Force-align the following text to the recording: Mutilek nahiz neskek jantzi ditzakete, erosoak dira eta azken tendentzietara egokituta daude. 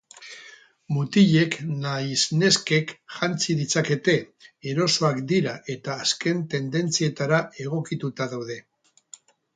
Mutilek 0.93 1.57
nahiz 1.83 2.23
neskek 2.43 2.93
jantzi 3.17 3.57
ditzakete, 3.61 4.15
erosoak 4.71 5.21
dira 5.33 5.53
eta 5.77 5.99
azken 6.07 6.45
tendentzietara 6.55 7.43
egokituta 7.67 8.29
daude. 8.37 8.57